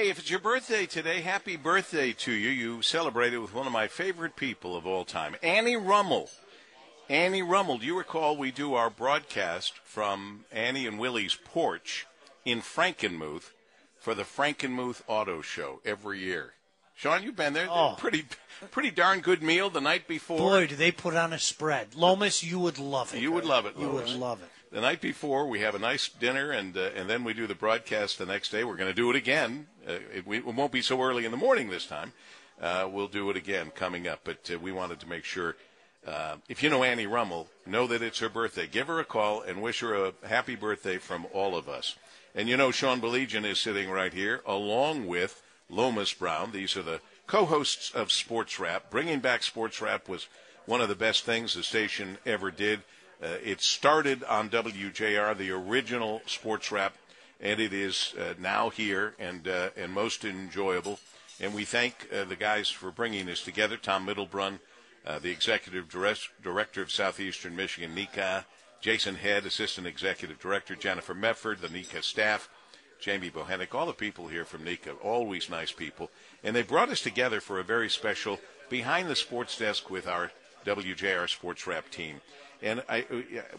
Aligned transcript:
Hey, 0.00 0.08
if 0.08 0.18
it's 0.18 0.30
your 0.30 0.40
birthday 0.40 0.86
today, 0.86 1.20
happy 1.20 1.56
birthday 1.56 2.12
to 2.12 2.32
you. 2.32 2.48
You 2.48 2.80
celebrated 2.80 3.36
with 3.36 3.52
one 3.52 3.66
of 3.66 3.72
my 3.74 3.86
favorite 3.86 4.34
people 4.34 4.74
of 4.74 4.86
all 4.86 5.04
time, 5.04 5.36
Annie 5.42 5.76
Rummel. 5.76 6.30
Annie 7.10 7.42
Rummel, 7.42 7.76
do 7.76 7.84
you 7.84 7.98
recall 7.98 8.34
we 8.34 8.50
do 8.50 8.72
our 8.72 8.88
broadcast 8.88 9.74
from 9.84 10.46
Annie 10.50 10.86
and 10.86 10.98
Willie's 10.98 11.34
porch 11.34 12.06
in 12.46 12.62
Frankenmuth 12.62 13.50
for 13.98 14.14
the 14.14 14.22
Frankenmuth 14.22 15.02
Auto 15.06 15.42
Show 15.42 15.82
every 15.84 16.20
year? 16.20 16.54
Sean, 16.94 17.22
you've 17.22 17.36
been 17.36 17.52
there. 17.52 17.68
Oh. 17.70 17.94
Pretty, 17.98 18.24
pretty 18.70 18.90
darn 18.90 19.20
good 19.20 19.42
meal 19.42 19.68
the 19.68 19.82
night 19.82 20.08
before. 20.08 20.38
Boy, 20.38 20.66
do 20.66 20.76
they 20.76 20.92
put 20.92 21.14
on 21.14 21.34
a 21.34 21.38
spread. 21.38 21.94
Lomas, 21.94 22.42
you 22.42 22.58
would 22.58 22.78
love 22.78 23.14
it. 23.14 23.20
You 23.20 23.32
would 23.32 23.44
love 23.44 23.66
it, 23.66 23.74
You 23.78 23.90
would 23.90 24.08
love 24.08 24.42
it. 24.42 24.48
The 24.72 24.80
night 24.80 25.00
before 25.00 25.48
we 25.48 25.62
have 25.62 25.74
a 25.74 25.80
nice 25.80 26.08
dinner 26.08 26.52
and 26.52 26.76
uh, 26.76 26.90
and 26.94 27.10
then 27.10 27.24
we 27.24 27.34
do 27.34 27.48
the 27.48 27.56
broadcast 27.56 28.18
the 28.18 28.26
next 28.26 28.50
day. 28.50 28.62
We're 28.62 28.76
going 28.76 28.88
to 28.88 28.94
do 28.94 29.10
it 29.10 29.16
again. 29.16 29.66
Uh, 29.84 29.94
it, 30.14 30.24
we, 30.24 30.36
it 30.36 30.44
won't 30.44 30.70
be 30.70 30.80
so 30.80 31.02
early 31.02 31.24
in 31.24 31.32
the 31.32 31.36
morning 31.36 31.70
this 31.70 31.86
time. 31.86 32.12
Uh, 32.62 32.88
we'll 32.88 33.08
do 33.08 33.28
it 33.30 33.36
again 33.36 33.72
coming 33.74 34.06
up 34.06 34.20
but 34.22 34.48
uh, 34.54 34.60
we 34.60 34.70
wanted 34.70 35.00
to 35.00 35.08
make 35.08 35.24
sure 35.24 35.56
uh, 36.06 36.36
if 36.48 36.62
you 36.62 36.70
know 36.70 36.84
Annie 36.84 37.08
Rummel 37.08 37.48
know 37.66 37.88
that 37.88 38.00
it's 38.00 38.20
her 38.20 38.28
birthday. 38.28 38.68
Give 38.68 38.86
her 38.86 39.00
a 39.00 39.04
call 39.04 39.42
and 39.42 39.60
wish 39.60 39.80
her 39.80 40.06
a 40.06 40.12
happy 40.24 40.54
birthday 40.54 40.98
from 40.98 41.26
all 41.32 41.56
of 41.56 41.68
us. 41.68 41.96
And 42.36 42.48
you 42.48 42.56
know 42.56 42.70
Sean 42.70 43.00
Baligian 43.00 43.44
is 43.44 43.58
sitting 43.58 43.90
right 43.90 44.12
here 44.12 44.40
along 44.46 45.08
with 45.08 45.42
Lomas 45.68 46.12
Brown. 46.12 46.52
These 46.52 46.76
are 46.76 46.82
the 46.82 47.00
co-hosts 47.26 47.90
of 47.90 48.12
Sports 48.12 48.60
Wrap. 48.60 48.88
Bringing 48.88 49.18
back 49.18 49.42
Sports 49.42 49.80
Wrap 49.80 50.08
was 50.08 50.28
one 50.64 50.80
of 50.80 50.88
the 50.88 50.94
best 50.94 51.24
things 51.24 51.54
the 51.54 51.64
station 51.64 52.18
ever 52.24 52.52
did 52.52 52.82
uh, 53.22 53.36
it 53.44 53.60
started 53.60 54.24
on 54.24 54.48
WJR, 54.48 55.36
the 55.36 55.50
original 55.50 56.22
sports 56.26 56.72
wrap, 56.72 56.96
and 57.40 57.60
it 57.60 57.72
is 57.72 58.14
uh, 58.18 58.34
now 58.38 58.70
here 58.70 59.14
and 59.18 59.46
uh, 59.46 59.70
and 59.76 59.92
most 59.92 60.24
enjoyable. 60.24 60.98
And 61.40 61.54
we 61.54 61.64
thank 61.64 62.08
uh, 62.12 62.24
the 62.24 62.36
guys 62.36 62.68
for 62.68 62.90
bringing 62.90 63.28
us 63.28 63.42
together. 63.42 63.76
Tom 63.76 64.06
Middlebrun, 64.06 64.58
uh, 65.06 65.18
the 65.18 65.30
executive 65.30 65.88
direct- 65.88 66.42
director 66.42 66.82
of 66.82 66.90
Southeastern 66.90 67.56
Michigan 67.56 67.94
NECA, 67.94 68.44
Jason 68.80 69.14
Head, 69.14 69.46
assistant 69.46 69.86
executive 69.86 70.38
director, 70.38 70.74
Jennifer 70.74 71.14
Medford, 71.14 71.60
the 71.60 71.68
NECA 71.68 72.02
staff, 72.02 72.48
Jamie 73.00 73.30
Bohenik, 73.30 73.74
all 73.74 73.86
the 73.86 73.92
people 73.92 74.28
here 74.28 74.44
from 74.44 74.64
NECA, 74.64 75.02
always 75.02 75.48
nice 75.48 75.72
people. 75.72 76.10
And 76.44 76.54
they 76.54 76.62
brought 76.62 76.90
us 76.90 77.00
together 77.00 77.40
for 77.40 77.58
a 77.58 77.64
very 77.64 77.88
special 77.88 78.38
behind 78.68 79.08
the 79.08 79.16
sports 79.16 79.58
desk 79.58 79.90
with 79.90 80.06
our 80.06 80.30
WJR 80.64 81.28
Sports 81.28 81.66
Wrap 81.66 81.90
team. 81.90 82.20
And 82.62 82.82
I, 82.88 83.06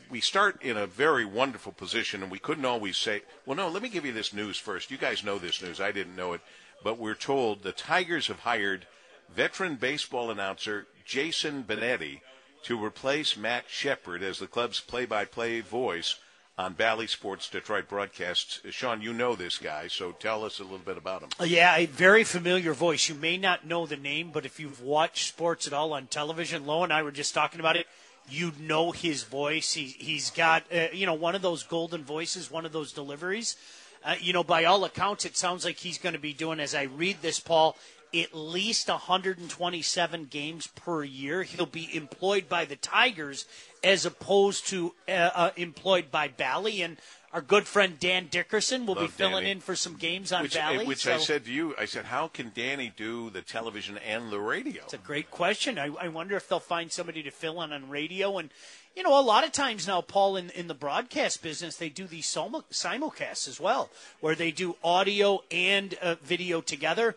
we 0.10 0.22
start 0.22 0.62
in 0.62 0.78
a 0.78 0.86
very 0.86 1.26
wonderful 1.26 1.72
position, 1.72 2.22
and 2.22 2.32
we 2.32 2.38
couldn't 2.38 2.66
always 2.66 2.98
say, 2.98 3.24
well, 3.46 3.58
no, 3.58 3.68
let 3.68 3.82
me 3.82 3.90
give 3.90 4.06
you 4.06 4.12
this 4.12 4.34
news 4.34 4.58
first. 4.58 4.92
You 4.92 4.98
guys 4.98 5.24
know 5.24 5.40
this 5.40 5.62
news. 5.62 5.82
I 5.82 5.92
didn't 5.92 6.16
know 6.16 6.34
it. 6.34 6.42
But 6.84 7.00
we're 7.00 7.16
told 7.16 7.64
the 7.64 7.72
Tigers 7.72 8.28
have 8.28 8.40
hired 8.40 8.86
veteran 9.34 9.76
baseball 9.76 10.30
announcer 10.30 10.88
Jason 11.06 11.64
Benetti 11.64 12.22
to 12.64 12.84
replace 12.84 13.36
Matt 13.36 13.66
Shepard 13.68 14.22
as 14.22 14.40
the 14.40 14.48
club's 14.48 14.80
play 14.80 15.06
by 15.06 15.26
play 15.26 15.62
voice 15.62 16.16
on 16.62 16.74
Bally 16.74 17.08
Sports 17.08 17.50
Detroit 17.50 17.90
broadcasts. 17.90 18.62
Sean, 18.70 19.02
you 19.02 19.14
know 19.14 19.36
this 19.36 19.58
guy, 19.58 19.88
so 19.88 20.12
tell 20.12 20.46
us 20.46 20.60
a 20.60 20.64
little 20.64 20.78
bit 20.78 20.96
about 20.96 21.24
him. 21.24 21.30
Yeah, 21.44 21.76
a 21.76 21.88
very 21.88 22.24
familiar 22.24 22.74
voice. 22.74 23.10
You 23.10 23.16
may 23.16 23.38
not 23.38 23.66
know 23.66 23.88
the 23.88 23.98
name, 23.98 24.30
but 24.32 24.46
if 24.46 24.60
you've 24.60 24.82
watched 24.82 25.28
sports 25.28 25.66
at 25.66 25.74
all 25.74 25.92
on 25.92 26.06
television, 26.06 26.68
Lo 26.68 26.84
and 26.84 26.94
I 26.94 27.02
were 27.02 27.12
just 27.12 27.34
talking 27.34 27.60
about 27.60 27.78
it. 27.78 27.88
You 28.30 28.52
know 28.60 28.92
his 28.92 29.24
voice. 29.24 29.74
He, 29.74 29.86
he's 29.86 30.30
got, 30.30 30.64
uh, 30.72 30.88
you 30.94 31.08
know, 31.08 31.16
one 31.16 31.34
of 31.34 31.42
those 31.42 31.64
golden 31.64 32.04
voices, 32.04 32.52
one 32.52 32.66
of 32.66 32.72
those 32.72 32.94
deliveries. 32.94 33.56
Uh, 34.04 34.16
you 34.20 34.34
know, 34.34 34.44
by 34.44 34.66
all 34.66 34.84
accounts, 34.84 35.26
it 35.26 35.38
sounds 35.38 35.64
like 35.64 35.78
he's 35.78 35.98
going 35.98 36.14
to 36.14 36.20
be 36.20 36.34
doing, 36.34 36.60
as 36.60 36.74
I 36.74 36.84
read 36.84 37.22
this, 37.22 37.40
Paul, 37.40 37.78
at 38.14 38.34
least 38.34 38.90
127 38.90 40.26
games 40.26 40.68
per 40.68 41.04
year. 41.04 41.44
He'll 41.44 41.66
be 41.66 41.96
employed 41.96 42.50
by 42.50 42.66
the 42.66 42.76
Tigers 42.76 43.46
as 43.84 44.06
opposed 44.06 44.68
to 44.68 44.94
uh, 45.08 45.12
uh, 45.12 45.52
employed 45.56 46.12
by 46.12 46.28
Bally. 46.28 46.82
And 46.82 46.98
our 47.34 47.42
good 47.42 47.66
friend 47.66 47.98
Dan 48.00 48.28
Dickerson 48.30 48.86
will 48.86 48.96
be 48.96 49.08
filling 49.08 49.44
Danny. 49.44 49.52
in 49.52 49.60
for 49.62 49.76
some 49.76 49.96
games 49.96 50.32
on 50.34 50.44
Which, 50.44 50.56
Bally. 50.56 50.86
which 50.86 51.08
I 51.08 51.18
said 51.18 51.46
to 51.46 51.52
you, 51.52 51.74
I 51.80 51.86
said, 51.86 52.06
how 52.06 52.28
can 52.28 52.52
Danny 52.54 52.92
do 52.96 53.30
the 53.30 53.42
television 53.42 53.98
and 54.00 54.32
the 54.32 54.40
radio? 54.40 54.84
It's 54.84 54.94
a 54.94 54.98
great 54.98 55.32
question. 55.32 55.80
I, 55.80 55.90
I 56.00 56.10
wonder 56.10 56.36
if 56.36 56.50
they'll 56.50 56.60
find 56.60 56.92
somebody 56.92 57.24
to 57.24 57.32
fill 57.32 57.62
in 57.62 57.72
on 57.72 57.90
radio. 57.90 58.38
And, 58.38 58.50
you 58.98 59.04
know, 59.04 59.18
a 59.18 59.24
lot 59.24 59.46
of 59.46 59.54
times 59.54 59.88
now, 59.88 60.02
Paul, 60.02 60.36
in, 60.36 60.50
in 60.50 60.68
the 60.68 60.74
broadcast 60.74 61.42
business, 61.42 61.78
they 61.78 61.90
do 61.90 62.06
these 62.06 62.26
simul- 62.26 62.66
simulcasts 62.72 63.48
as 63.48 63.60
well, 63.60 63.90
where 64.20 64.36
they 64.36 64.52
do 64.52 64.76
audio 64.84 65.42
and 65.50 65.94
uh, 66.02 66.16
video 66.22 66.60
together. 66.60 67.16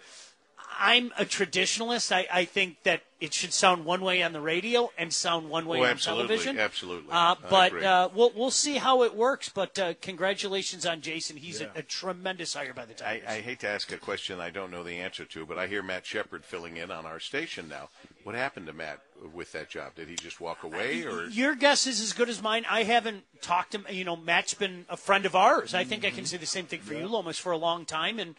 I'm 0.78 1.12
a 1.18 1.24
traditionalist. 1.24 2.12
I, 2.12 2.26
I 2.32 2.44
think 2.44 2.82
that 2.84 3.02
it 3.20 3.32
should 3.32 3.52
sound 3.54 3.84
one 3.86 4.02
way 4.02 4.22
on 4.22 4.32
the 4.32 4.40
radio 4.40 4.90
and 4.98 5.12
sound 5.12 5.48
one 5.48 5.66
way 5.66 5.78
Oh, 5.78 5.84
on 5.84 5.90
absolutely, 5.90 6.26
television. 6.26 6.58
absolutely. 6.58 7.08
Uh, 7.10 7.34
but 7.48 7.82
uh, 7.82 8.08
we'll 8.14 8.32
we'll 8.36 8.50
see 8.50 8.74
how 8.76 9.02
it 9.02 9.14
works. 9.14 9.48
But 9.48 9.78
uh, 9.78 9.94
congratulations 10.02 10.84
on 10.84 11.00
Jason. 11.00 11.36
He's 11.36 11.60
a, 11.60 11.70
a 11.74 11.82
tremendous 11.82 12.54
hire 12.54 12.74
by 12.74 12.84
the 12.84 12.94
time. 12.94 13.20
I, 13.26 13.34
I 13.36 13.40
hate 13.40 13.60
to 13.60 13.68
ask 13.68 13.90
a 13.92 13.96
question 13.96 14.40
I 14.40 14.50
don't 14.50 14.70
know 14.70 14.82
the 14.82 14.98
answer 14.98 15.24
to, 15.24 15.46
but 15.46 15.58
I 15.58 15.66
hear 15.66 15.82
Matt 15.82 16.04
Shepard 16.06 16.44
filling 16.44 16.76
in 16.76 16.90
on 16.90 17.06
our 17.06 17.20
station 17.20 17.68
now. 17.68 17.88
What 18.24 18.34
happened 18.34 18.66
to 18.66 18.72
Matt 18.72 19.00
with 19.32 19.52
that 19.52 19.70
job? 19.70 19.94
Did 19.94 20.08
he 20.08 20.16
just 20.16 20.40
walk 20.40 20.62
away, 20.64 21.04
or 21.04 21.26
Your 21.26 21.54
guess 21.54 21.86
is 21.86 22.00
as 22.00 22.12
good 22.12 22.28
as 22.28 22.42
mine. 22.42 22.64
I 22.70 22.82
haven't 22.82 23.24
talked 23.42 23.72
to 23.72 23.78
him. 23.78 23.86
You 23.90 24.04
know, 24.04 24.16
Matt's 24.16 24.54
been 24.54 24.84
a 24.88 24.96
friend 24.96 25.24
of 25.26 25.34
ours. 25.34 25.72
I 25.74 25.84
think 25.84 26.04
I 26.04 26.08
Mm-hmm. 26.08 26.16
can 26.16 26.26
say 26.26 26.36
the 26.36 26.46
same 26.46 26.66
thing 26.66 26.80
for 26.80 26.94
you, 26.94 27.06
Lomas, 27.08 27.38
for 27.38 27.52
a 27.52 27.56
long 27.56 27.84
time. 27.84 28.18
And 28.18 28.34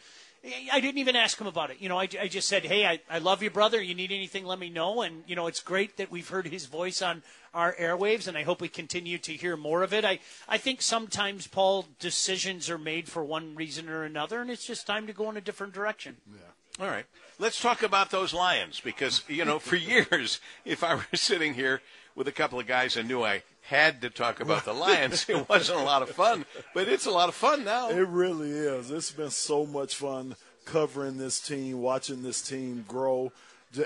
I 0.71 0.79
didn't 0.79 0.99
even 0.99 1.15
ask 1.15 1.39
him 1.39 1.47
about 1.47 1.71
it. 1.71 1.77
You 1.79 1.89
know, 1.89 1.97
I, 1.97 2.07
I 2.21 2.27
just 2.27 2.47
said, 2.47 2.65
hey, 2.65 2.85
I, 2.85 2.99
I 3.09 3.17
love 3.17 3.41
you, 3.41 3.49
brother. 3.49 3.81
You 3.81 3.95
need 3.95 4.11
anything, 4.11 4.45
let 4.45 4.59
me 4.59 4.69
know. 4.69 5.01
And, 5.01 5.23
you 5.25 5.35
know, 5.35 5.47
it's 5.47 5.59
great 5.59 5.97
that 5.97 6.11
we've 6.11 6.29
heard 6.29 6.47
his 6.47 6.65
voice 6.65 7.01
on 7.01 7.23
our 7.53 7.73
airwaves, 7.75 8.27
and 8.27 8.37
I 8.37 8.43
hope 8.43 8.61
we 8.61 8.67
continue 8.67 9.17
to 9.19 9.33
hear 9.33 9.57
more 9.57 9.81
of 9.81 9.93
it. 9.93 10.05
I, 10.05 10.19
I 10.47 10.57
think 10.57 10.81
sometimes, 10.81 11.47
Paul, 11.47 11.85
decisions 11.99 12.69
are 12.69 12.77
made 12.77 13.07
for 13.07 13.23
one 13.23 13.55
reason 13.55 13.89
or 13.89 14.03
another, 14.03 14.41
and 14.41 14.51
it's 14.51 14.65
just 14.65 14.85
time 14.85 15.07
to 15.07 15.13
go 15.13 15.29
in 15.29 15.37
a 15.37 15.41
different 15.41 15.73
direction. 15.73 16.17
Yeah. 16.31 16.85
All 16.85 16.91
right. 16.91 17.05
Let's 17.39 17.61
talk 17.61 17.81
about 17.81 18.11
those 18.11 18.33
Lions 18.33 18.81
because, 18.81 19.23
you 19.27 19.45
know, 19.45 19.59
for 19.59 19.75
years, 19.77 20.39
if 20.65 20.83
I 20.83 20.95
were 20.95 21.05
sitting 21.13 21.53
here 21.53 21.81
with 22.15 22.27
a 22.27 22.31
couple 22.31 22.59
of 22.59 22.67
guys 22.67 22.97
and 22.97 23.07
knew 23.07 23.23
I 23.23 23.43
had 23.61 24.01
to 24.01 24.09
talk 24.09 24.39
about 24.39 24.65
the 24.65 24.73
Lions, 24.73 25.25
it 25.27 25.47
wasn't 25.49 25.79
a 25.79 25.83
lot 25.83 26.01
of 26.01 26.09
fun, 26.09 26.45
but 26.73 26.87
it's 26.87 27.05
a 27.05 27.11
lot 27.11 27.29
of 27.29 27.35
fun 27.35 27.63
now. 27.63 27.89
It 27.89 28.07
really 28.07 28.51
is. 28.51 28.91
It's 28.91 29.11
been 29.11 29.31
so 29.31 29.65
much 29.65 29.95
fun 29.95 30.35
covering 30.65 31.17
this 31.17 31.39
team, 31.39 31.81
watching 31.81 32.23
this 32.23 32.41
team 32.41 32.85
grow, 32.87 33.31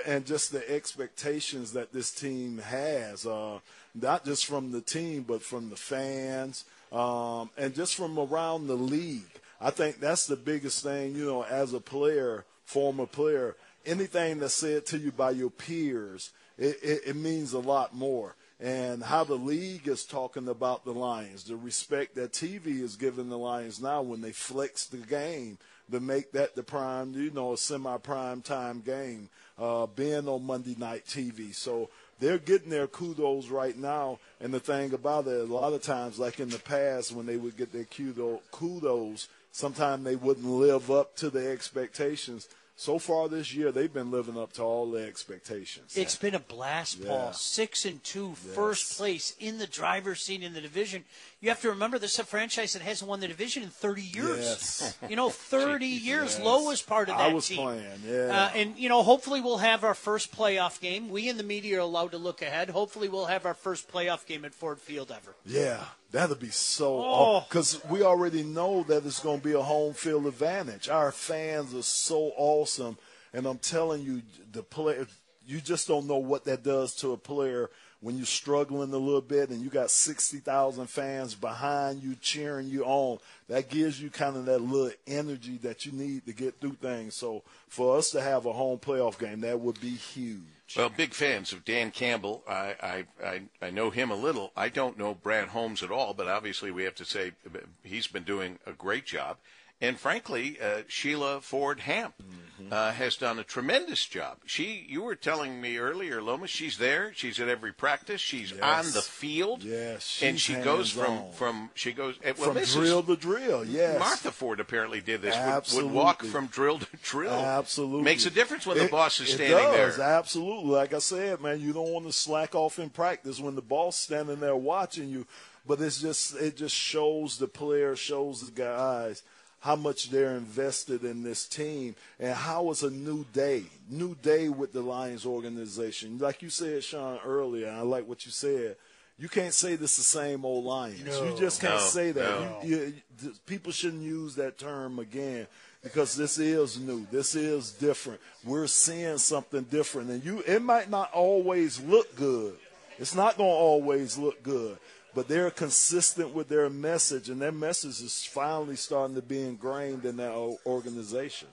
and 0.06 0.24
just 0.24 0.52
the 0.52 0.68
expectations 0.70 1.72
that 1.72 1.92
this 1.92 2.10
team 2.10 2.58
has, 2.58 3.26
uh, 3.26 3.58
not 3.94 4.24
just 4.24 4.46
from 4.46 4.70
the 4.70 4.80
team, 4.80 5.24
but 5.26 5.42
from 5.42 5.70
the 5.70 5.76
fans, 5.76 6.64
um, 6.92 7.50
and 7.56 7.74
just 7.74 7.94
from 7.94 8.18
around 8.18 8.66
the 8.66 8.76
league. 8.76 9.40
I 9.60 9.70
think 9.70 10.00
that's 10.00 10.26
the 10.26 10.36
biggest 10.36 10.82
thing, 10.82 11.14
you 11.14 11.26
know, 11.26 11.42
as 11.42 11.74
a 11.74 11.80
player, 11.80 12.44
former 12.64 13.06
player, 13.06 13.56
anything 13.84 14.38
that's 14.38 14.54
said 14.54 14.86
to 14.86 14.98
you 14.98 15.10
by 15.10 15.32
your 15.32 15.50
peers, 15.50 16.30
it, 16.60 16.78
it, 16.82 17.02
it 17.06 17.16
means 17.16 17.52
a 17.52 17.58
lot 17.58 17.94
more 17.94 18.36
and 18.60 19.02
how 19.02 19.24
the 19.24 19.34
league 19.34 19.88
is 19.88 20.04
talking 20.04 20.46
about 20.46 20.84
the 20.84 20.92
Lions, 20.92 21.44
the 21.44 21.56
respect 21.56 22.14
that 22.16 22.32
TV 22.32 22.82
is 22.82 22.96
giving 22.96 23.30
the 23.30 23.38
Lions 23.38 23.80
now 23.80 24.02
when 24.02 24.20
they 24.20 24.32
flex 24.32 24.84
the 24.84 24.98
game 24.98 25.56
to 25.90 25.98
make 25.98 26.32
that 26.32 26.54
the 26.54 26.62
prime, 26.62 27.14
you 27.14 27.30
know, 27.30 27.54
a 27.54 27.56
semi-prime 27.56 28.42
time 28.42 28.80
game, 28.80 29.28
uh, 29.58 29.86
being 29.86 30.28
on 30.28 30.44
Monday 30.44 30.76
night 30.78 31.06
TV. 31.06 31.54
So 31.54 31.88
they're 32.20 32.38
getting 32.38 32.70
their 32.70 32.86
kudos 32.86 33.48
right 33.48 33.76
now. 33.76 34.18
And 34.40 34.52
the 34.52 34.60
thing 34.60 34.92
about 34.92 35.26
it, 35.26 35.40
a 35.40 35.52
lot 35.52 35.72
of 35.72 35.82
times, 35.82 36.18
like 36.18 36.38
in 36.38 36.50
the 36.50 36.58
past, 36.58 37.12
when 37.12 37.26
they 37.26 37.36
would 37.36 37.56
get 37.56 37.72
their 37.72 37.84
kudo- 37.84 38.40
kudos, 38.52 39.28
sometimes 39.52 40.04
they 40.04 40.16
wouldn't 40.16 40.46
live 40.46 40.90
up 40.90 41.16
to 41.16 41.30
the 41.30 41.50
expectations. 41.50 42.48
So 42.80 42.98
far 42.98 43.28
this 43.28 43.52
year, 43.52 43.72
they've 43.72 43.92
been 43.92 44.10
living 44.10 44.38
up 44.38 44.54
to 44.54 44.62
all 44.62 44.90
the 44.90 45.06
expectations. 45.06 45.98
It's 45.98 46.16
been 46.16 46.34
a 46.34 46.38
blast, 46.38 47.06
Paul. 47.06 47.34
Six 47.34 47.84
and 47.84 48.02
two, 48.02 48.32
first 48.32 48.96
place 48.96 49.36
in 49.38 49.58
the 49.58 49.66
driver's 49.66 50.22
seat 50.22 50.42
in 50.42 50.54
the 50.54 50.62
division. 50.62 51.04
You 51.42 51.50
have 51.50 51.60
to 51.60 51.68
remember 51.68 51.98
this 51.98 52.14
is 52.14 52.20
a 52.20 52.24
franchise 52.24 52.72
that 52.72 52.80
hasn't 52.80 53.06
won 53.06 53.20
the 53.20 53.28
division 53.28 53.64
in 53.64 53.68
30 53.68 54.00
years. 54.00 54.38
Yes. 54.38 54.98
You 55.10 55.16
know, 55.16 55.28
30 55.28 55.86
years. 56.08 56.36
Yes. 56.38 56.40
Low 56.42 56.64
was 56.64 56.80
part 56.80 57.10
of 57.10 57.16
I 57.16 57.28
that 57.28 57.34
was 57.34 57.48
team. 57.48 57.58
playing, 57.58 58.00
yeah. 58.06 58.44
Uh, 58.46 58.50
and, 58.56 58.78
you 58.78 58.88
know, 58.88 59.02
hopefully 59.02 59.42
we'll 59.42 59.58
have 59.58 59.84
our 59.84 59.92
first 59.92 60.34
playoff 60.34 60.80
game. 60.80 61.10
We 61.10 61.28
in 61.28 61.36
the 61.36 61.42
media 61.42 61.76
are 61.76 61.80
allowed 61.80 62.12
to 62.12 62.18
look 62.18 62.40
ahead. 62.40 62.70
Hopefully 62.70 63.10
we'll 63.10 63.26
have 63.26 63.44
our 63.44 63.52
first 63.52 63.92
playoff 63.92 64.24
game 64.24 64.46
at 64.46 64.54
Ford 64.54 64.80
Field 64.80 65.12
ever. 65.14 65.34
Yeah, 65.44 65.84
that'll 66.12 66.36
be 66.36 66.50
so. 66.50 67.02
Oh. 67.04 67.46
Because 67.48 67.80
we 67.88 68.02
already 68.02 68.42
know 68.42 68.82
that 68.84 69.04
it's 69.04 69.20
going 69.20 69.40
to 69.40 69.46
be 69.46 69.54
a 69.54 69.62
home 69.62 69.94
field 69.94 70.26
advantage. 70.26 70.88
Our 70.88 71.12
fans 71.12 71.74
are 71.74 71.82
so 71.82 72.32
awesome, 72.36 72.98
and 73.32 73.46
I'm 73.46 73.58
telling 73.58 74.02
you, 74.02 74.22
the 74.52 74.62
player. 74.62 75.06
You 75.46 75.60
just 75.60 75.88
don't 75.88 76.06
know 76.06 76.18
what 76.18 76.44
that 76.44 76.62
does 76.62 76.94
to 76.96 77.12
a 77.12 77.16
player 77.16 77.70
when 78.00 78.16
you're 78.16 78.26
struggling 78.26 78.92
a 78.92 78.98
little 78.98 79.20
bit 79.20 79.50
and 79.50 79.60
you 79.60 79.68
got 79.68 79.90
60,000 79.90 80.86
fans 80.88 81.34
behind 81.34 82.02
you 82.02 82.14
cheering 82.16 82.66
you 82.66 82.84
on, 82.84 83.18
that 83.48 83.68
gives 83.68 84.00
you 84.00 84.10
kind 84.10 84.36
of 84.36 84.46
that 84.46 84.60
little 84.60 84.92
energy 85.06 85.58
that 85.58 85.84
you 85.84 85.92
need 85.92 86.24
to 86.26 86.32
get 86.32 86.60
through 86.60 86.74
things. 86.74 87.14
So 87.14 87.42
for 87.68 87.98
us 87.98 88.10
to 88.10 88.22
have 88.22 88.46
a 88.46 88.52
home 88.52 88.78
playoff 88.78 89.18
game, 89.18 89.40
that 89.40 89.60
would 89.60 89.80
be 89.80 89.90
huge. 89.90 90.40
Well, 90.76 90.88
big 90.88 91.14
fans 91.14 91.52
of 91.52 91.64
Dan 91.64 91.90
Campbell. 91.90 92.44
I, 92.48 92.74
I, 92.80 93.04
I, 93.24 93.40
I 93.60 93.70
know 93.70 93.90
him 93.90 94.10
a 94.10 94.16
little. 94.16 94.52
I 94.56 94.68
don't 94.68 94.96
know 94.96 95.14
Brad 95.14 95.48
Holmes 95.48 95.82
at 95.82 95.90
all, 95.90 96.14
but 96.14 96.28
obviously 96.28 96.70
we 96.70 96.84
have 96.84 96.94
to 96.96 97.04
say 97.04 97.32
uh, 97.46 97.58
he's 97.82 98.06
been 98.06 98.22
doing 98.22 98.58
a 98.66 98.72
great 98.72 99.04
job. 99.04 99.36
And 99.82 99.98
frankly, 99.98 100.58
uh, 100.60 100.82
Sheila 100.88 101.40
Ford 101.40 101.80
Hamp 101.80 102.12
mm-hmm. 102.22 102.70
uh, 102.70 102.92
has 102.92 103.16
done 103.16 103.38
a 103.38 103.44
tremendous 103.44 104.04
job. 104.04 104.36
She, 104.44 104.84
you 104.86 105.00
were 105.00 105.14
telling 105.14 105.58
me 105.58 105.78
earlier, 105.78 106.20
Lomas, 106.20 106.50
she's 106.50 106.76
there. 106.76 107.12
She's 107.14 107.40
at 107.40 107.48
every 107.48 107.72
practice. 107.72 108.20
She's 108.20 108.52
yes. 108.52 108.60
on 108.62 108.92
the 108.92 109.00
field. 109.00 109.64
Yes, 109.64 110.20
and 110.22 110.38
she 110.38 110.54
goes 110.56 110.90
from 110.90 111.32
from 111.32 111.70
she 111.74 111.92
goes 111.92 112.16
well, 112.22 112.34
from 112.34 112.62
drill 112.62 113.02
to 113.04 113.16
drill. 113.16 113.64
Yes, 113.64 113.98
Martha 113.98 114.30
Ford 114.30 114.60
apparently 114.60 115.00
did 115.00 115.22
this. 115.22 115.34
Absolutely. 115.34 115.88
Would, 115.88 115.94
would 115.94 116.04
walk 116.04 116.24
from 116.24 116.48
drill 116.48 116.78
to 116.80 116.86
drill. 117.02 117.32
Absolutely, 117.32 118.02
makes 118.02 118.26
a 118.26 118.30
difference 118.30 118.66
when 118.66 118.76
it, 118.76 118.82
the 118.82 118.88
boss 118.88 119.18
is 119.20 119.28
standing 119.28 119.56
it 119.56 119.76
does, 119.76 119.96
there. 119.96 120.06
Absolutely, 120.06 120.72
like 120.72 120.92
I 120.92 120.98
said, 120.98 121.40
man, 121.40 121.58
you 121.58 121.72
don't 121.72 121.90
want 121.90 122.04
to 122.04 122.12
slack 122.12 122.54
off 122.54 122.78
in 122.78 122.90
practice 122.90 123.40
when 123.40 123.54
the 123.54 123.62
boss 123.62 123.96
standing 123.96 124.40
there 124.40 124.56
watching 124.56 125.08
you. 125.08 125.26
But 125.66 125.80
it's 125.80 126.02
just 126.02 126.36
it 126.36 126.58
just 126.58 126.74
shows 126.74 127.38
the 127.38 127.48
player, 127.48 127.96
shows 127.96 128.42
the 128.42 128.52
guys 128.52 129.22
how 129.60 129.76
much 129.76 130.10
they're 130.10 130.36
invested 130.36 131.04
in 131.04 131.22
this 131.22 131.46
team 131.46 131.94
and 132.18 132.34
how 132.34 132.70
it's 132.70 132.82
a 132.82 132.90
new 132.90 133.24
day, 133.32 133.64
new 133.88 134.14
day 134.16 134.48
with 134.48 134.72
the 134.72 134.80
Lions 134.80 135.26
organization. 135.26 136.18
Like 136.18 136.42
you 136.42 136.48
said, 136.48 136.82
Sean, 136.82 137.18
earlier, 137.24 137.70
I 137.70 137.82
like 137.82 138.08
what 138.08 138.24
you 138.24 138.32
said. 138.32 138.76
You 139.18 139.28
can't 139.28 139.52
say 139.52 139.76
this 139.76 139.98
the 139.98 140.02
same 140.02 140.46
old 140.46 140.64
Lions. 140.64 141.04
No, 141.04 141.24
you 141.24 141.38
just 141.38 141.60
can't 141.60 141.74
no, 141.74 141.80
say 141.80 142.10
that. 142.12 142.40
No. 142.40 142.60
You, 142.64 142.94
you, 143.22 143.34
people 143.44 143.70
shouldn't 143.70 144.02
use 144.02 144.34
that 144.36 144.56
term 144.56 144.98
again 144.98 145.46
because 145.82 146.16
this 146.16 146.38
is 146.38 146.80
new. 146.80 147.06
This 147.10 147.34
is 147.34 147.72
different. 147.72 148.18
We're 148.44 148.66
seeing 148.66 149.18
something 149.18 149.64
different, 149.64 150.08
and 150.08 150.24
you. 150.24 150.42
It 150.46 150.62
might 150.62 150.88
not 150.88 151.12
always 151.12 151.78
look 151.82 152.16
good. 152.16 152.56
It's 152.98 153.14
not 153.14 153.36
going 153.36 153.50
to 153.50 153.54
always 153.54 154.16
look 154.16 154.42
good 154.42 154.78
but 155.14 155.28
they're 155.28 155.50
consistent 155.50 156.34
with 156.34 156.48
their 156.48 156.70
message, 156.70 157.28
and 157.28 157.40
their 157.40 157.52
message 157.52 158.00
is 158.00 158.24
finally 158.24 158.76
starting 158.76 159.16
to 159.16 159.22
be 159.22 159.42
ingrained 159.42 160.04
in 160.04 160.16
their 160.16 160.32
organization. 160.66 161.48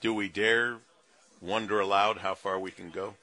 Do 0.00 0.14
we 0.14 0.28
dare 0.28 0.76
wonder 1.40 1.80
aloud 1.80 2.18
how 2.18 2.34
far 2.34 2.58
we 2.58 2.70
can 2.70 2.90
go? 2.90 3.14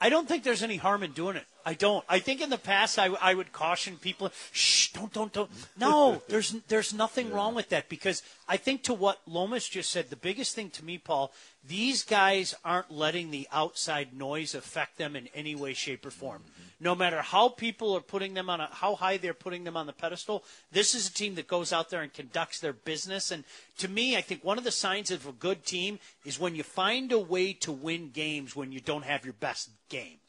I 0.00 0.08
don't 0.08 0.26
think 0.26 0.44
there's 0.44 0.62
any 0.62 0.76
harm 0.76 1.02
in 1.02 1.12
doing 1.12 1.36
it. 1.36 1.44
I 1.64 1.74
don't. 1.74 2.04
I 2.08 2.18
think 2.18 2.40
in 2.40 2.50
the 2.50 2.58
past 2.58 2.98
I, 2.98 3.06
I 3.06 3.34
would 3.34 3.52
caution 3.52 3.96
people, 3.96 4.30
shh, 4.52 4.88
don't, 4.92 5.12
don't, 5.12 5.32
don't. 5.32 5.50
No, 5.78 6.22
there's 6.28 6.52
there's 6.68 6.92
nothing 6.92 7.28
yeah. 7.28 7.34
wrong 7.34 7.54
with 7.54 7.68
that 7.70 7.88
because 7.88 8.22
I 8.48 8.56
think 8.56 8.82
to 8.84 8.94
what 8.94 9.20
Lomas 9.26 9.68
just 9.68 9.90
said, 9.90 10.10
the 10.10 10.16
biggest 10.16 10.54
thing 10.54 10.70
to 10.70 10.84
me, 10.84 10.98
Paul, 10.98 11.32
these 11.66 12.02
guys 12.02 12.54
aren't 12.64 12.90
letting 12.90 13.30
the 13.30 13.48
outside 13.52 14.16
noise 14.16 14.54
affect 14.54 14.98
them 14.98 15.16
in 15.16 15.28
any 15.34 15.54
way, 15.54 15.72
shape, 15.74 16.04
or 16.06 16.10
form. 16.10 16.42
Mm-hmm 16.42 16.60
no 16.80 16.94
matter 16.94 17.20
how 17.20 17.50
people 17.50 17.94
are 17.94 18.00
putting 18.00 18.34
them 18.34 18.48
on 18.48 18.60
a, 18.60 18.68
how 18.72 18.94
high 18.94 19.18
they're 19.18 19.34
putting 19.34 19.64
them 19.64 19.76
on 19.76 19.86
the 19.86 19.92
pedestal, 19.92 20.42
this 20.72 20.94
is 20.94 21.08
a 21.08 21.12
team 21.12 21.34
that 21.34 21.46
goes 21.46 21.72
out 21.72 21.90
there 21.90 22.00
and 22.00 22.12
conducts 22.12 22.58
their 22.58 22.72
business. 22.72 23.30
And 23.30 23.44
to 23.78 23.88
me, 23.88 24.16
I 24.16 24.22
think 24.22 24.42
one 24.42 24.56
of 24.56 24.64
the 24.64 24.70
signs 24.70 25.10
of 25.10 25.26
a 25.26 25.32
good 25.32 25.66
team 25.66 25.98
is 26.24 26.40
when 26.40 26.54
you 26.54 26.62
find 26.62 27.12
a 27.12 27.18
way 27.18 27.52
to 27.52 27.70
win 27.70 28.10
games 28.10 28.56
when 28.56 28.72
you 28.72 28.80
don't 28.80 29.04
have 29.04 29.24
your 29.24 29.34
best 29.34 29.70
game. 29.90 30.19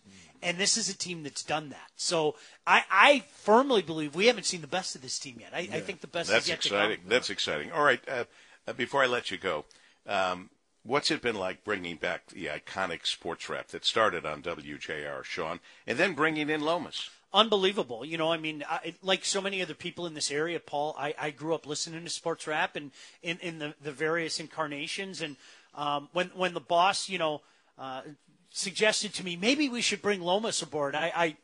And 0.43 0.57
this 0.57 0.77
is 0.77 0.89
a 0.89 0.97
team 0.97 1.23
that's 1.23 1.43
done 1.43 1.69
that. 1.69 1.91
So 1.95 2.35
I, 2.65 2.83
I 2.91 3.23
firmly 3.31 3.81
believe 3.81 4.15
we 4.15 4.27
haven't 4.27 4.45
seen 4.45 4.61
the 4.61 4.67
best 4.67 4.95
of 4.95 5.01
this 5.01 5.19
team 5.19 5.37
yet. 5.39 5.51
I, 5.53 5.59
yeah. 5.61 5.75
I 5.75 5.79
think 5.81 6.01
the 6.01 6.07
best 6.07 6.29
that's 6.29 6.45
is 6.45 6.49
yet 6.49 6.57
exciting. 6.57 6.97
to 6.97 7.01
come. 7.01 7.09
That's 7.09 7.29
exciting. 7.29 7.71
All 7.71 7.83
right. 7.83 8.01
Uh, 8.07 8.23
uh, 8.67 8.73
before 8.73 9.03
I 9.03 9.07
let 9.07 9.31
you 9.31 9.37
go, 9.37 9.65
um, 10.07 10.49
What's 10.83 11.11
it 11.11 11.21
been 11.21 11.35
like 11.35 11.63
bringing 11.63 11.97
back 11.97 12.27
the 12.27 12.47
iconic 12.47 13.05
sports 13.05 13.49
wrap 13.49 13.67
that 13.67 13.85
started 13.85 14.25
on 14.25 14.41
WJR, 14.41 15.23
Sean, 15.23 15.59
and 15.85 15.97
then 15.97 16.15
bringing 16.15 16.49
in 16.49 16.61
Lomas? 16.61 17.11
Unbelievable. 17.33 18.03
You 18.03 18.17
know, 18.17 18.31
I 18.31 18.37
mean, 18.37 18.63
I, 18.67 18.95
like 19.03 19.23
so 19.23 19.41
many 19.41 19.61
other 19.61 19.75
people 19.75 20.07
in 20.07 20.15
this 20.15 20.31
area, 20.31 20.59
Paul, 20.59 20.95
I, 20.97 21.13
I 21.19 21.29
grew 21.29 21.53
up 21.53 21.67
listening 21.67 22.03
to 22.03 22.09
sports 22.09 22.47
wrap 22.47 22.75
and 22.75 22.91
in, 23.21 23.37
in 23.39 23.59
the, 23.59 23.75
the 23.81 23.91
various 23.91 24.39
incarnations. 24.39 25.21
And 25.21 25.37
um, 25.75 26.09
when, 26.13 26.27
when 26.29 26.55
the 26.55 26.59
boss, 26.59 27.07
you 27.07 27.19
know, 27.19 27.41
uh, 27.77 28.01
suggested 28.51 29.13
to 29.15 29.25
me, 29.25 29.35
maybe 29.35 29.69
we 29.69 29.81
should 29.81 30.01
bring 30.01 30.21
Lomas 30.21 30.61
aboard, 30.61 30.95
I, 30.95 31.11
I 31.15 31.35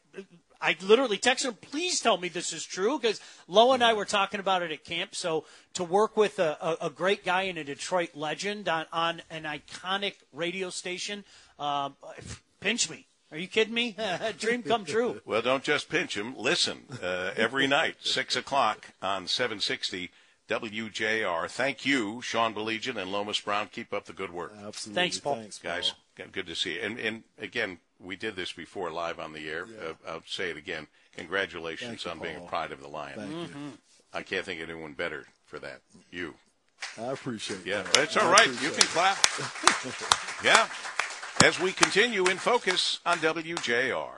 I 0.62 0.76
literally 0.82 1.18
texted 1.18 1.46
him, 1.46 1.54
please 1.54 2.00
tell 2.00 2.18
me 2.18 2.30
this 2.30 2.54
is 2.54 2.66
true, 2.66 2.98
because 3.00 3.22
Lo 3.48 3.74
and 3.74 3.84
I 3.84 3.94
were 3.94 4.06
talking 4.06 4.40
about 4.40 4.64
it 4.64 4.72
at 4.72 4.84
camp. 4.84 5.16
So 5.16 5.46
to 5.74 5.84
work 5.84 6.18
with 6.18 6.40
a, 6.40 6.58
a, 6.82 6.88
a 6.88 6.90
great 6.90 7.24
guy 7.24 7.44
and 7.44 7.58
a 7.58 7.64
Detroit 7.64 8.12
legend 8.16 8.68
on, 8.68 8.86
on 8.92 9.22
an 9.30 9.44
iconic 9.44 10.16
radio 10.34 10.70
station, 10.70 11.24
uh, 11.60 11.90
pinch 12.60 12.90
me. 12.90 13.06
Are 13.32 13.38
you 13.38 13.48
kidding 13.48 13.74
me? 13.74 13.96
Dream 14.40 14.64
come 14.64 14.86
true. 14.86 15.22
Well, 15.26 15.42
don't 15.42 15.64
just 15.64 15.90
pinch 15.90 16.16
him. 16.16 16.34
Listen 16.38 16.86
uh, 17.04 17.32
every 17.36 17.68
night, 17.68 17.98
6 18.02 18.36
o'clock 18.36 18.88
on 19.02 19.28
760 19.28 20.10
WJR. 20.48 21.50
Thank 21.50 21.86
you, 21.86 22.22
Sean 22.22 22.54
Baligian 22.54 22.96
and 22.98 23.12
Lomas 23.12 23.40
Brown. 23.40 23.68
Keep 23.72 23.94
up 23.94 24.06
the 24.06 24.14
good 24.14 24.32
work. 24.32 24.54
Absolutely. 24.66 25.02
Thanks, 25.02 25.20
Paul. 25.20 25.36
Thanks, 25.36 25.60
Paul. 25.60 25.72
Guys, 25.72 25.94
good 26.32 26.48
to 26.48 26.56
see 26.56 26.76
you. 26.76 26.82
And, 26.82 27.00
and 27.00 27.24
again, 27.38 27.80
we 28.00 28.16
did 28.16 28.36
this 28.36 28.54
before 28.54 28.92
live 28.92 29.20
on 29.20 29.34
the 29.34 29.50
air. 29.50 29.66
Yeah. 29.68 29.90
Uh, 29.90 29.94
I'll 30.08 30.24
say 30.26 30.50
it 30.50 30.58
again. 30.58 30.88
Congratulations 31.16 32.06
you, 32.06 32.12
on 32.12 32.20
being 32.20 32.38
a 32.38 32.42
pride 32.42 32.72
of 32.72 32.82
the 32.82 32.88
Lion. 32.88 33.16
Thank 33.18 33.32
mm-hmm. 33.32 33.66
you. 33.66 33.72
I 34.14 34.22
can't 34.22 34.46
think 34.46 34.62
of 34.62 34.70
anyone 34.70 34.94
better 34.94 35.26
for 35.46 35.60
that. 35.60 35.82
You. 36.12 36.36
I 37.00 37.12
appreciate 37.12 37.66
yeah, 37.66 37.82
that. 37.82 37.94
that's 37.94 38.18
all 38.18 38.32
right. 38.32 38.48
You 38.48 38.70
can 38.70 38.88
clap. 38.88 39.18
yeah. 40.44 40.68
As 41.44 41.60
we 41.60 41.72
continue 41.72 42.26
in 42.28 42.38
focus 42.38 43.00
on 43.06 43.18
WJR. 43.18 44.10